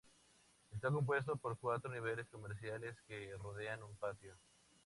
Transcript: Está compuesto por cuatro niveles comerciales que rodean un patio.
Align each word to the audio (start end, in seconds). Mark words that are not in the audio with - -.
Está 0.71 0.89
compuesto 0.89 1.35
por 1.35 1.59
cuatro 1.59 1.91
niveles 1.91 2.27
comerciales 2.27 2.97
que 3.07 3.35
rodean 3.37 3.83
un 3.83 3.95
patio. 3.97 4.35